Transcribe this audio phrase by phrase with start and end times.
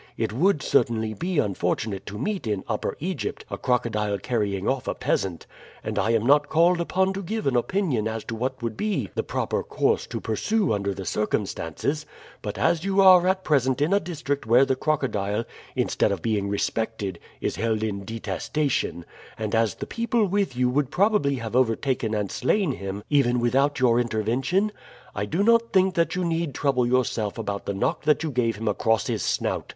[0.17, 4.95] It would certainly be unfortunate to meet in Upper Egypt a crocodile carrying off a
[4.95, 5.45] peasant,
[5.83, 9.11] and I am not called upon to give an opinion as to what would be
[9.13, 12.07] the proper course to pursue under the circumstances;
[12.41, 15.45] but as you are at present in a district where the crocodile,
[15.75, 19.05] instead of being respected, is held in detestation,
[19.37, 23.79] and as the people with you would probably have overtaken and slain him even without
[23.79, 24.71] your intervention,
[25.13, 28.55] I do not think that you need trouble yourself about the knock that you gave
[28.55, 29.69] him across his snout.